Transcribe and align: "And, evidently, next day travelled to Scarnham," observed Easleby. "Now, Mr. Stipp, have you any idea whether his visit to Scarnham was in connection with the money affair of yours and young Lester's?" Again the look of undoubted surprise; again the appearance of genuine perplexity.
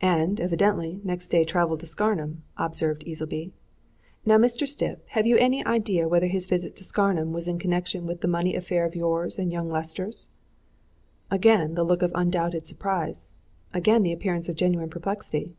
"And, 0.00 0.40
evidently, 0.40 1.00
next 1.04 1.28
day 1.28 1.44
travelled 1.44 1.78
to 1.78 1.86
Scarnham," 1.86 2.42
observed 2.56 3.04
Easleby. 3.04 3.52
"Now, 4.26 4.36
Mr. 4.36 4.66
Stipp, 4.66 5.06
have 5.10 5.24
you 5.24 5.36
any 5.36 5.64
idea 5.64 6.08
whether 6.08 6.26
his 6.26 6.46
visit 6.46 6.74
to 6.74 6.82
Scarnham 6.82 7.32
was 7.32 7.46
in 7.46 7.60
connection 7.60 8.04
with 8.04 8.22
the 8.22 8.26
money 8.26 8.56
affair 8.56 8.84
of 8.84 8.96
yours 8.96 9.38
and 9.38 9.52
young 9.52 9.68
Lester's?" 9.70 10.30
Again 11.30 11.74
the 11.76 11.84
look 11.84 12.02
of 12.02 12.10
undoubted 12.16 12.66
surprise; 12.66 13.34
again 13.72 14.02
the 14.02 14.12
appearance 14.12 14.48
of 14.48 14.56
genuine 14.56 14.90
perplexity. 14.90 15.54